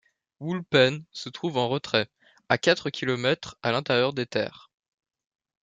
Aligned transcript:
Wulpen 0.39 1.03
se 1.11 1.29
trouve 1.29 1.57
en 1.57 1.69
retrait, 1.69 2.09
à 2.49 2.57
quatre 2.57 2.89
kilomètres 2.89 3.59
à 3.61 3.71
l'intérieur 3.71 4.13
des 4.13 4.25
terres. 4.25 4.71